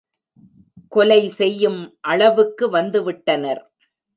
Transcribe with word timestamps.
கொலை 0.87 1.19
செய்யும் 1.29 1.79
அளவுக்கு 2.01 2.67
வந்துவிட்டனர். 2.71 3.63